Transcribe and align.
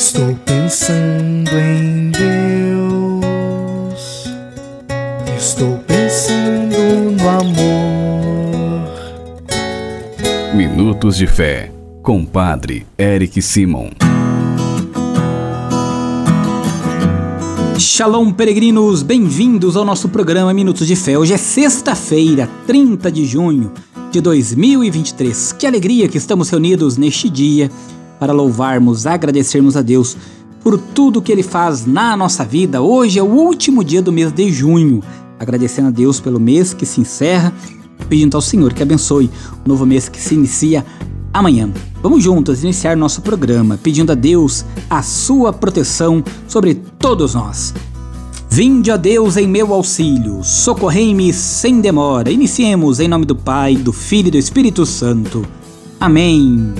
Estou 0.00 0.34
pensando 0.46 1.50
em 1.58 2.10
Deus. 2.10 3.20
Estou 5.36 5.76
pensando 5.86 6.74
no 7.20 7.28
amor. 7.28 8.88
Minutos 10.54 11.18
de 11.18 11.26
Fé, 11.26 11.70
com 12.02 12.24
Padre 12.24 12.86
Eric 12.98 13.42
Simon. 13.42 13.90
Shalom, 17.76 18.32
peregrinos, 18.32 19.02
bem-vindos 19.02 19.76
ao 19.76 19.84
nosso 19.84 20.08
programa 20.08 20.54
Minutos 20.54 20.86
de 20.86 20.96
Fé. 20.96 21.18
Hoje 21.18 21.34
é 21.34 21.36
sexta-feira, 21.36 22.48
30 22.66 23.12
de 23.12 23.26
junho 23.26 23.70
de 24.10 24.22
2023. 24.22 25.52
Que 25.52 25.66
alegria 25.66 26.08
que 26.08 26.16
estamos 26.16 26.48
reunidos 26.48 26.96
neste 26.96 27.28
dia 27.28 27.70
para 28.20 28.34
louvarmos, 28.34 29.06
agradecermos 29.06 29.78
a 29.78 29.82
Deus 29.82 30.16
por 30.62 30.78
tudo 30.78 31.22
que 31.22 31.32
Ele 31.32 31.42
faz 31.42 31.86
na 31.86 32.14
nossa 32.14 32.44
vida. 32.44 32.82
Hoje 32.82 33.18
é 33.18 33.22
o 33.22 33.26
último 33.26 33.82
dia 33.82 34.02
do 34.02 34.12
mês 34.12 34.30
de 34.30 34.52
junho, 34.52 35.02
agradecendo 35.38 35.88
a 35.88 35.90
Deus 35.90 36.20
pelo 36.20 36.38
mês 36.38 36.74
que 36.74 36.84
se 36.84 37.00
encerra, 37.00 37.52
pedindo 38.10 38.36
ao 38.36 38.42
Senhor 38.42 38.74
que 38.74 38.82
abençoe 38.82 39.30
o 39.64 39.68
novo 39.68 39.86
mês 39.86 40.08
que 40.08 40.20
se 40.20 40.34
inicia 40.34 40.84
amanhã. 41.32 41.70
Vamos 42.02 42.22
juntos 42.22 42.62
iniciar 42.62 42.94
nosso 42.96 43.22
programa 43.22 43.78
pedindo 43.82 44.12
a 44.12 44.14
Deus 44.14 44.64
a 44.88 45.02
sua 45.02 45.52
proteção 45.52 46.22
sobre 46.46 46.74
todos 46.74 47.34
nós. 47.34 47.72
Vinde 48.50 48.90
a 48.90 48.96
Deus 48.96 49.36
em 49.36 49.46
meu 49.46 49.72
auxílio, 49.72 50.42
socorrei-me 50.42 51.32
sem 51.32 51.80
demora. 51.80 52.30
Iniciemos 52.30 52.98
em 52.98 53.06
nome 53.06 53.24
do 53.24 53.36
Pai, 53.36 53.76
do 53.76 53.92
Filho 53.92 54.28
e 54.28 54.32
do 54.32 54.38
Espírito 54.38 54.84
Santo. 54.84 55.46
Amém. 56.00 56.74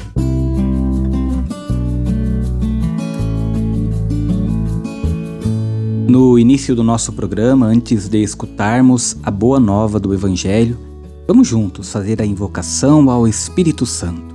No 6.11 6.37
início 6.37 6.75
do 6.75 6.83
nosso 6.83 7.13
programa, 7.13 7.67
antes 7.67 8.09
de 8.09 8.21
escutarmos 8.21 9.17
a 9.23 9.31
boa 9.31 9.61
nova 9.61 10.01
do 10.01 10.13
Evangelho, 10.13 10.77
vamos 11.25 11.47
juntos 11.47 11.93
fazer 11.93 12.21
a 12.21 12.27
invocação 12.27 13.09
ao 13.09 13.29
Espírito 13.29 13.87
Santo. 13.87 14.35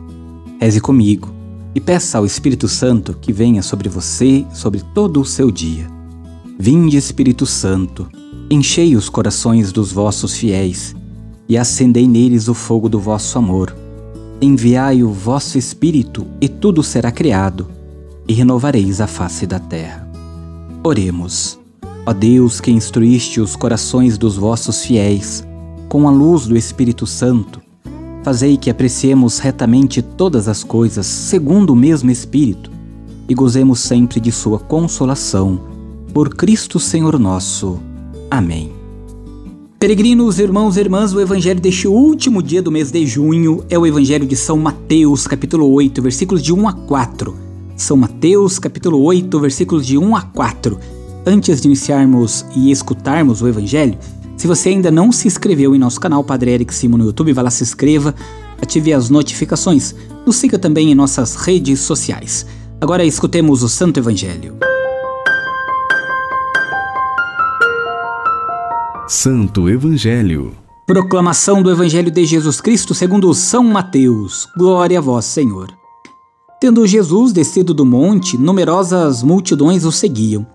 Reze 0.57 0.79
comigo 0.79 1.33
e 1.75 1.81
peça 1.81 2.17
ao 2.17 2.25
Espírito 2.25 2.69
Santo 2.69 3.13
que 3.19 3.33
venha 3.33 3.61
sobre 3.61 3.89
você, 3.89 4.45
sobre 4.53 4.83
todo 4.93 5.19
o 5.19 5.25
seu 5.25 5.51
dia. 5.51 5.85
Vinde, 6.57 6.95
Espírito 6.95 7.45
Santo, 7.45 8.07
enchei 8.49 8.95
os 8.95 9.09
corações 9.09 9.73
dos 9.73 9.91
vossos 9.91 10.33
fiéis 10.33 10.95
e 11.45 11.57
acendei 11.57 12.07
neles 12.07 12.47
o 12.47 12.53
fogo 12.53 12.87
do 12.87 13.01
vosso 13.01 13.37
amor. 13.37 13.75
Enviai 14.41 15.03
o 15.03 15.11
vosso 15.11 15.57
Espírito 15.57 16.25
e 16.39 16.47
tudo 16.47 16.81
será 16.81 17.11
criado, 17.11 17.67
e 18.25 18.31
renovareis 18.31 19.01
a 19.01 19.07
face 19.07 19.45
da 19.45 19.59
terra. 19.59 20.09
Oremos. 20.81 21.64
Ó 22.07 22.13
Deus, 22.13 22.61
que 22.61 22.69
instruíste 22.69 23.41
os 23.41 23.55
corações 23.55 24.15
dos 24.15 24.37
vossos 24.37 24.85
fiéis 24.85 25.43
com 25.89 26.07
a 26.07 26.11
luz 26.11 26.45
do 26.45 26.55
Espírito 26.55 27.07
Santo, 27.07 27.59
fazei 28.23 28.57
que 28.57 28.69
apreciemos 28.69 29.39
retamente 29.39 30.03
todas 30.03 30.47
as 30.47 30.63
coisas 30.63 31.07
segundo 31.07 31.71
o 31.71 31.75
mesmo 31.75 32.11
Espírito 32.11 32.69
e 33.27 33.33
gozemos 33.33 33.79
sempre 33.79 34.19
de 34.19 34.31
Sua 34.31 34.59
consolação. 34.59 35.59
Por 36.13 36.29
Cristo 36.35 36.79
Senhor 36.79 37.17
nosso. 37.17 37.79
Amém. 38.29 38.71
Peregrinos, 39.79 40.37
irmãos 40.37 40.77
e 40.77 40.81
irmãs, 40.81 41.11
o 41.11 41.19
evangelho 41.19 41.59
deste 41.59 41.87
último 41.87 42.43
dia 42.43 42.61
do 42.61 42.71
mês 42.71 42.91
de 42.91 43.05
junho 43.07 43.63
é 43.67 43.79
o 43.79 43.85
evangelho 43.85 44.27
de 44.27 44.35
São 44.35 44.57
Mateus, 44.57 45.25
capítulo 45.25 45.71
8, 45.71 46.03
versículos 46.03 46.43
de 46.43 46.53
1 46.53 46.67
a 46.67 46.73
4. 46.73 47.35
São 47.75 47.97
Mateus, 47.97 48.59
capítulo 48.59 49.01
8, 49.01 49.39
versículos 49.39 49.87
de 49.87 49.97
1 49.97 50.15
a 50.15 50.21
4 50.21 50.94
Antes 51.27 51.59
de 51.59 51.67
iniciarmos 51.67 52.45
e 52.55 52.69
escutarmos 52.69 53.41
o 53.41 53.47
Evangelho, 53.47 53.97
se 54.37 54.45
você 54.45 54.69
ainda 54.69 54.91
não 54.91 55.11
se 55.11 55.27
inscreveu 55.27 55.73
em 55.73 55.79
nosso 55.79 55.99
canal 55.99 56.23
Padre 56.23 56.51
Eric 56.51 56.71
Simo 56.71 56.99
no 56.99 57.05
YouTube, 57.05 57.33
vá 57.33 57.41
lá 57.41 57.49
se 57.49 57.63
inscreva, 57.63 58.13
ative 58.61 58.93
as 58.93 59.09
notificações, 59.09 59.95
nos 60.23 60.35
siga 60.35 60.59
também 60.59 60.91
em 60.91 60.95
nossas 60.95 61.35
redes 61.35 61.79
sociais. 61.79 62.45
Agora 62.79 63.03
escutemos 63.03 63.63
o 63.63 63.69
Santo 63.69 63.99
Evangelho. 63.99 64.55
Santo 69.07 69.67
Evangelho. 69.67 70.51
Proclamação 70.85 71.63
do 71.63 71.71
Evangelho 71.71 72.11
de 72.11 72.23
Jesus 72.23 72.61
Cristo 72.61 72.93
segundo 72.93 73.33
São 73.33 73.63
Mateus. 73.63 74.47
Glória 74.55 74.99
a 74.99 75.01
vós, 75.01 75.25
Senhor. 75.25 75.73
Tendo 76.61 76.85
Jesus 76.85 77.33
descido 77.33 77.73
do 77.73 77.83
monte, 77.83 78.37
numerosas 78.37 79.23
multidões 79.23 79.85
o 79.85 79.91
seguiam. 79.91 80.54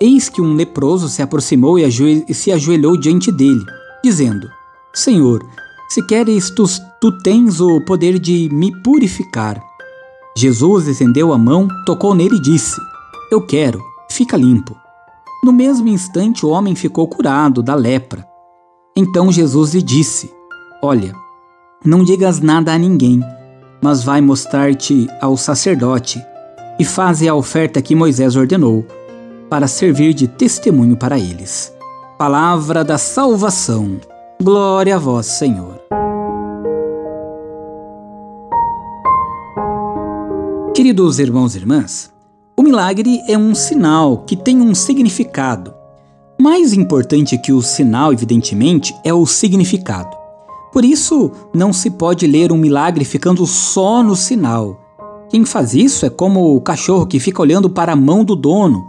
Eis 0.00 0.28
que 0.28 0.42
um 0.42 0.54
leproso 0.54 1.08
se 1.08 1.22
aproximou 1.22 1.78
e 1.78 2.34
se 2.34 2.52
ajoelhou 2.52 2.98
diante 2.98 3.32
dele, 3.32 3.64
dizendo: 4.04 4.50
Senhor, 4.92 5.42
se 5.88 6.02
queres, 6.06 6.50
tu, 6.50 6.64
tu 7.00 7.16
tens 7.22 7.60
o 7.60 7.80
poder 7.80 8.18
de 8.18 8.48
me 8.52 8.70
purificar. 8.82 9.62
Jesus 10.36 10.86
estendeu 10.86 11.32
a 11.32 11.38
mão, 11.38 11.66
tocou 11.86 12.14
nele 12.14 12.36
e 12.36 12.42
disse: 12.42 12.78
Eu 13.30 13.40
quero, 13.46 13.82
fica 14.10 14.36
limpo. 14.36 14.76
No 15.42 15.52
mesmo 15.52 15.88
instante, 15.88 16.44
o 16.44 16.50
homem 16.50 16.74
ficou 16.74 17.08
curado 17.08 17.62
da 17.62 17.74
lepra. 17.74 18.26
Então 18.94 19.32
Jesus 19.32 19.72
lhe 19.72 19.82
disse: 19.82 20.30
Olha, 20.82 21.14
não 21.82 22.04
digas 22.04 22.38
nada 22.40 22.74
a 22.74 22.78
ninguém, 22.78 23.22
mas 23.80 24.02
vai 24.02 24.20
mostrar-te 24.20 25.08
ao 25.22 25.38
sacerdote 25.38 26.22
e 26.78 26.84
faze 26.84 27.26
a 27.26 27.34
oferta 27.34 27.80
que 27.80 27.94
Moisés 27.94 28.36
ordenou 28.36 28.84
para 29.48 29.68
servir 29.68 30.12
de 30.12 30.26
testemunho 30.26 30.96
para 30.96 31.18
eles. 31.18 31.72
Palavra 32.18 32.84
da 32.84 32.98
salvação. 32.98 33.98
Glória 34.42 34.96
a 34.96 34.98
vós, 34.98 35.26
Senhor. 35.26 35.80
Queridos 40.74 41.18
irmãos 41.18 41.54
e 41.54 41.58
irmãs, 41.58 42.12
o 42.56 42.62
milagre 42.62 43.22
é 43.28 43.36
um 43.36 43.54
sinal 43.54 44.18
que 44.26 44.36
tem 44.36 44.60
um 44.60 44.74
significado. 44.74 45.74
Mais 46.38 46.72
importante 46.74 47.38
que 47.38 47.52
o 47.52 47.62
sinal, 47.62 48.12
evidentemente, 48.12 48.94
é 49.02 49.12
o 49.12 49.24
significado. 49.24 50.16
Por 50.72 50.84
isso, 50.84 51.30
não 51.54 51.72
se 51.72 51.90
pode 51.90 52.26
ler 52.26 52.52
um 52.52 52.58
milagre 52.58 53.04
ficando 53.04 53.46
só 53.46 54.02
no 54.02 54.14
sinal. 54.14 54.78
Quem 55.30 55.44
faz 55.44 55.74
isso 55.74 56.04
é 56.04 56.10
como 56.10 56.54
o 56.54 56.60
cachorro 56.60 57.06
que 57.06 57.18
fica 57.18 57.40
olhando 57.40 57.70
para 57.70 57.92
a 57.92 57.96
mão 57.96 58.22
do 58.22 58.36
dono, 58.36 58.88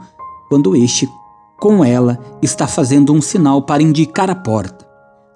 quando 0.50 0.75
este, 0.75 1.09
com 1.59 1.84
ela, 1.84 2.19
está 2.41 2.68
fazendo 2.68 3.13
um 3.13 3.22
sinal 3.22 3.62
para 3.62 3.84
indicar 3.84 4.30
a 4.30 4.35
porta. 4.35 4.88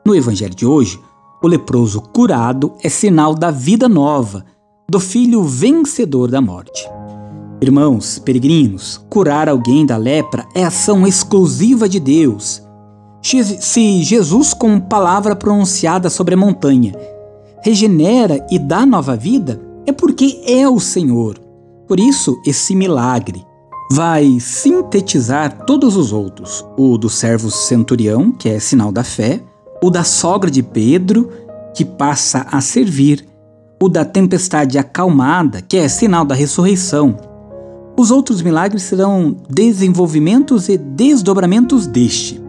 No 0.05 0.15
Evangelho 0.15 0.55
de 0.55 0.65
hoje, 0.65 0.99
o 1.41 1.47
leproso 1.47 2.01
curado 2.01 2.73
é 2.83 2.89
sinal 2.89 3.33
da 3.33 3.49
vida 3.49 3.89
nova, 3.89 4.45
do 4.89 4.99
filho 4.99 5.43
vencedor 5.43 6.29
da 6.29 6.41
morte. 6.41 6.87
Irmãos, 7.61 8.19
peregrinos, 8.19 8.99
curar 9.09 9.47
alguém 9.47 9.85
da 9.85 9.95
lepra 9.95 10.47
é 10.55 10.63
ação 10.63 11.05
exclusiva 11.05 11.87
de 11.87 11.99
Deus. 11.99 12.61
Se 13.21 14.01
Jesus, 14.01 14.53
com 14.53 14.79
palavra 14.79 15.35
pronunciada 15.35 16.09
sobre 16.09 16.33
a 16.33 16.37
montanha, 16.37 16.93
regenera 17.63 18.45
e 18.49 18.57
dá 18.57 18.85
nova 18.85 19.15
vida, 19.15 19.61
é 19.85 19.91
porque 19.91 20.41
é 20.45 20.67
o 20.67 20.79
Senhor. 20.79 21.39
Por 21.87 21.99
isso, 21.99 22.41
esse 22.45 22.75
milagre, 22.75 23.45
vai 23.91 24.39
sintetizar 24.39 25.65
todos 25.65 25.97
os 25.97 26.13
outros: 26.13 26.65
o 26.77 26.97
do 26.97 27.09
servo 27.09 27.51
centurião, 27.51 28.31
que 28.31 28.47
é 28.47 28.57
sinal 28.57 28.89
da 28.89 29.03
fé, 29.03 29.41
o 29.83 29.89
da 29.89 30.03
sogra 30.03 30.49
de 30.49 30.63
Pedro, 30.63 31.29
que 31.75 31.83
passa 31.83 32.47
a 32.49 32.61
servir, 32.61 33.27
o 33.81 33.89
da 33.89 34.05
tempestade 34.05 34.77
acalmada, 34.77 35.61
que 35.61 35.75
é 35.75 35.89
sinal 35.89 36.23
da 36.23 36.33
ressurreição. 36.33 37.17
Os 37.99 38.11
outros 38.11 38.41
milagres 38.41 38.83
serão 38.83 39.35
desenvolvimentos 39.49 40.69
e 40.69 40.77
desdobramentos 40.77 41.85
deste. 41.85 42.41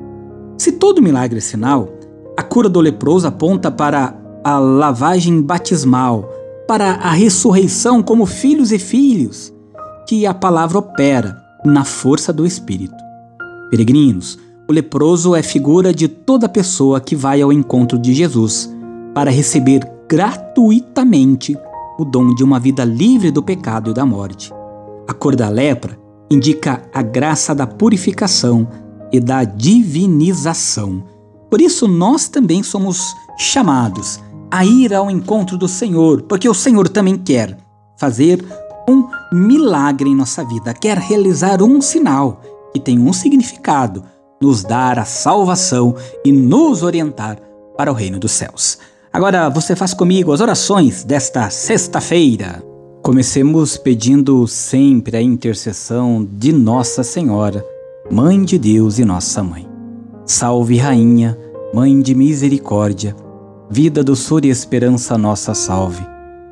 Se 0.57 0.71
todo 0.71 1.03
milagre 1.03 1.39
é 1.39 1.41
sinal, 1.41 1.89
a 2.37 2.43
cura 2.43 2.69
do 2.69 2.81
leproso 2.81 3.27
aponta 3.27 3.69
para 3.69 4.15
a 4.45 4.59
lavagem 4.59 5.43
batismal, 5.43 6.31
para 6.69 6.93
a 6.93 7.11
ressurreição 7.11 8.01
como 8.01 8.27
filhos 8.27 8.71
e 8.71 8.79
filhos 8.79 9.53
que 10.07 10.27
a 10.27 10.35
palavra 10.35 10.79
opera 10.79 11.42
na 11.65 11.85
força 11.85 12.33
do 12.33 12.45
Espírito. 12.45 12.97
Peregrinos, 13.71 14.39
o 14.69 14.73
leproso 14.73 15.35
é 15.35 15.43
figura 15.43 15.93
de 15.93 16.09
toda 16.09 16.49
pessoa 16.49 17.01
que 17.01 17.17
vai 17.17 17.41
ao 17.41 17.53
encontro 17.53 17.99
de 17.99 18.13
Jesus 18.15 18.73
para 19.15 19.31
receber 19.31 19.81
gratuitamente 20.09 21.57
o 21.99 22.05
dom 22.05 22.35
de 22.35 22.43
uma 22.43 22.59
vida 22.59 22.85
livre 22.85 23.31
do 23.31 23.43
pecado 23.43 23.91
e 23.91 23.95
da 23.95 24.05
morte. 24.05 24.53
A 25.09 25.13
cor 25.13 25.37
da 25.37 25.49
lepra 25.49 25.99
indica 26.31 26.83
a 26.93 27.03
graça 27.03 27.55
da 27.55 27.67
purificação 27.67 28.67
e 29.13 29.21
da 29.21 29.45
divinização. 29.45 31.05
Por 31.51 31.61
isso, 31.61 31.87
nós 31.87 32.29
também 32.29 32.63
somos 32.63 33.15
chamados 33.39 34.21
a 34.51 34.65
ir 34.65 34.95
ao 34.95 35.11
encontro 35.11 35.57
do 35.59 35.69
Senhor, 35.69 36.23
porque 36.23 36.49
o 36.49 36.55
Senhor 36.55 36.89
também 36.89 37.17
quer 37.17 37.59
fazer 37.99 38.45
um 38.89 39.07
milagre 39.33 40.09
em 40.09 40.15
nossa 40.15 40.45
vida, 40.45 40.75
quer 40.75 40.99
realizar 40.99 41.63
um 41.63 41.81
sinal 41.81 42.41
que 42.73 42.81
tem 42.81 42.99
um 42.99 43.13
significado, 43.13 44.03
nos 44.41 44.63
dar 44.63 44.99
a 44.99 45.05
salvação 45.05 45.95
e 46.25 46.33
nos 46.33 46.83
orientar 46.83 47.39
para 47.77 47.91
o 47.91 47.95
reino 47.95 48.19
dos 48.19 48.33
céus. 48.33 48.79
Agora 49.13 49.49
você 49.49 49.77
faz 49.77 49.93
comigo 49.93 50.33
as 50.33 50.41
orações 50.41 51.05
desta 51.05 51.51
sexta-feira. 51.51 52.63
Comecemos 53.03 53.77
pedindo 53.77 54.47
sempre 54.47 55.17
a 55.17 55.23
intercessão 55.23 56.27
de 56.31 56.53
Nossa 56.53 57.03
Senhora, 57.03 57.65
Mãe 58.11 58.43
de 58.43 58.59
Deus 58.59 58.99
e 58.99 59.05
Nossa 59.05 59.43
Mãe. 59.43 59.69
Salve, 60.25 60.79
Rainha, 60.79 61.39
Mãe 61.75 62.01
de 62.01 62.15
Misericórdia, 62.15 63.15
vida, 63.69 64.05
doçura 64.05 64.47
e 64.47 64.51
esperança, 64.51 65.19
nossa 65.19 65.53
salve. 65.53 66.12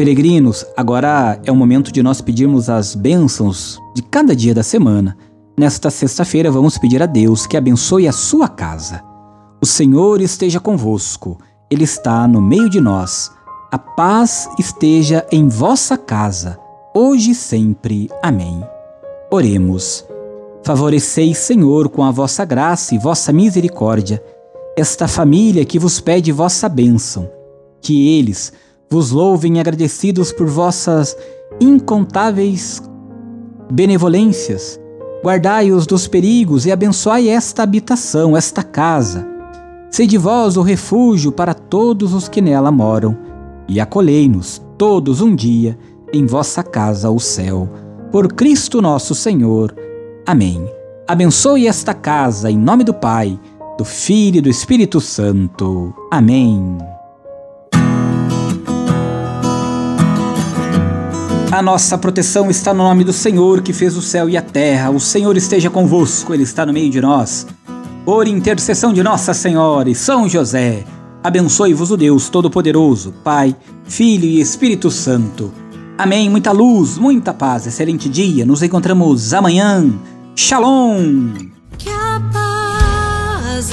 Peregrinos, 0.00 0.64
agora 0.78 1.38
é 1.44 1.52
o 1.52 1.54
momento 1.54 1.92
de 1.92 2.02
nós 2.02 2.22
pedirmos 2.22 2.70
as 2.70 2.94
bênçãos 2.94 3.78
de 3.94 4.00
cada 4.00 4.34
dia 4.34 4.54
da 4.54 4.62
semana. 4.62 5.14
Nesta 5.58 5.90
sexta-feira, 5.90 6.50
vamos 6.50 6.78
pedir 6.78 7.02
a 7.02 7.04
Deus 7.04 7.46
que 7.46 7.54
abençoe 7.54 8.08
a 8.08 8.12
sua 8.12 8.48
casa. 8.48 9.04
O 9.60 9.66
Senhor 9.66 10.22
esteja 10.22 10.58
convosco, 10.58 11.36
Ele 11.70 11.84
está 11.84 12.26
no 12.26 12.40
meio 12.40 12.70
de 12.70 12.80
nós. 12.80 13.30
A 13.70 13.76
paz 13.76 14.48
esteja 14.58 15.26
em 15.30 15.48
vossa 15.48 15.98
casa, 15.98 16.58
hoje 16.96 17.32
e 17.32 17.34
sempre. 17.34 18.08
Amém. 18.22 18.64
Oremos. 19.30 20.06
Favoreceis, 20.64 21.36
Senhor, 21.36 21.90
com 21.90 22.02
a 22.02 22.10
vossa 22.10 22.42
graça 22.46 22.94
e 22.94 22.98
vossa 22.98 23.34
misericórdia, 23.34 24.24
esta 24.78 25.06
família 25.06 25.62
que 25.66 25.78
vos 25.78 26.00
pede 26.00 26.32
vossa 26.32 26.70
bênção, 26.70 27.30
que 27.82 28.16
eles 28.16 28.50
vos 28.90 29.12
louvem 29.12 29.60
agradecidos 29.60 30.32
por 30.32 30.48
vossas 30.48 31.16
incontáveis 31.60 32.82
benevolências. 33.70 34.80
Guardai-os 35.22 35.86
dos 35.86 36.08
perigos 36.08 36.66
e 36.66 36.72
abençoai 36.72 37.28
esta 37.28 37.62
habitação, 37.62 38.36
esta 38.36 38.64
casa. 38.64 39.28
Sede 39.90 40.18
vós 40.18 40.56
o 40.56 40.62
refúgio 40.62 41.30
para 41.30 41.54
todos 41.54 42.14
os 42.14 42.28
que 42.28 42.40
nela 42.40 42.72
moram, 42.72 43.16
e 43.68 43.78
acolhei-nos 43.78 44.60
todos 44.76 45.20
um 45.20 45.34
dia 45.34 45.78
em 46.12 46.26
vossa 46.26 46.62
casa, 46.62 47.10
o 47.10 47.20
céu. 47.20 47.68
Por 48.10 48.32
Cristo 48.32 48.82
nosso 48.82 49.14
Senhor. 49.14 49.74
Amém. 50.26 50.64
Abençoe 51.06 51.68
esta 51.68 51.94
casa 51.94 52.50
em 52.50 52.58
nome 52.58 52.82
do 52.82 52.94
Pai, 52.94 53.38
do 53.78 53.84
Filho 53.84 54.38
e 54.38 54.40
do 54.40 54.48
Espírito 54.48 55.00
Santo. 55.00 55.94
Amém. 56.10 56.78
A 61.52 61.60
nossa 61.60 61.98
proteção 61.98 62.48
está 62.48 62.72
no 62.72 62.84
nome 62.84 63.02
do 63.02 63.12
Senhor 63.12 63.60
que 63.60 63.72
fez 63.72 63.96
o 63.96 64.02
céu 64.02 64.28
e 64.28 64.36
a 64.36 64.42
terra. 64.42 64.90
O 64.90 65.00
Senhor 65.00 65.36
esteja 65.36 65.68
convosco, 65.68 66.32
Ele 66.32 66.44
está 66.44 66.64
no 66.64 66.72
meio 66.72 66.88
de 66.88 67.00
nós. 67.00 67.44
Por 68.04 68.28
intercessão 68.28 68.92
de 68.92 69.02
Nossa 69.02 69.34
Senhora 69.34 69.90
e 69.90 69.94
São 69.94 70.28
José, 70.28 70.84
abençoe-vos 71.24 71.90
o 71.90 71.96
Deus 71.96 72.28
Todo-Poderoso, 72.28 73.12
Pai, 73.24 73.56
Filho 73.82 74.26
e 74.26 74.40
Espírito 74.40 74.92
Santo. 74.92 75.52
Amém. 75.98 76.30
Muita 76.30 76.52
luz, 76.52 76.96
muita 76.96 77.34
paz, 77.34 77.66
excelente 77.66 78.08
dia. 78.08 78.46
Nos 78.46 78.62
encontramos 78.62 79.34
amanhã. 79.34 79.92
Shalom. 80.36 81.32
Que 81.76 81.90
a 81.90 82.22
paz 82.32 83.70